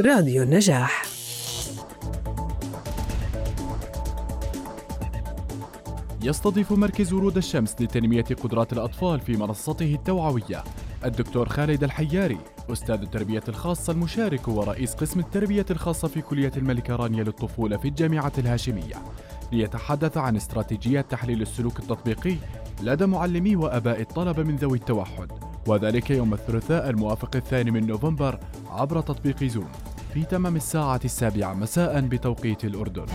راديو 0.00 0.42
النجاح. 0.42 1.02
يستضيف 6.22 6.72
مركز 6.72 7.12
ورود 7.12 7.36
الشمس 7.36 7.74
لتنمية 7.80 8.22
قدرات 8.22 8.72
الأطفال 8.72 9.20
في 9.20 9.36
منصته 9.36 9.94
التوعوية 9.94 10.64
الدكتور 11.04 11.48
خالد 11.48 11.84
الحياري 11.84 12.38
أستاذ 12.72 13.00
التربية 13.00 13.42
الخاصة 13.48 13.92
المشارك 13.92 14.48
ورئيس 14.48 14.94
قسم 14.94 15.20
التربية 15.20 15.66
الخاصة 15.70 16.08
في 16.08 16.20
كلية 16.20 16.52
الملكة 16.56 16.96
رانيا 16.96 17.24
للطفولة 17.24 17.76
في 17.76 17.88
الجامعة 17.88 18.32
الهاشمية. 18.38 18.94
ليتحدث 19.52 20.16
عن 20.16 20.36
استراتيجيات 20.36 21.10
تحليل 21.10 21.42
السلوك 21.42 21.78
التطبيقي 21.78 22.36
لدى 22.82 23.06
معلمي 23.06 23.56
وأباء 23.56 24.00
الطلبة 24.00 24.42
من 24.42 24.56
ذوي 24.56 24.78
التوحد 24.78 25.32
وذلك 25.66 26.10
يوم 26.10 26.34
الثلاثاء 26.34 26.90
الموافق 26.90 27.36
الثاني 27.36 27.70
من 27.70 27.86
نوفمبر 27.86 28.40
عبر 28.70 29.00
تطبيق 29.00 29.44
زوم 29.44 29.68
في 30.16 30.24
تمام 30.24 30.56
الساعة 30.56 31.00
السابعة. 31.04 31.54
مساء 31.54 32.00
بتوقيت 32.00 32.64
الأردن. 32.64 33.06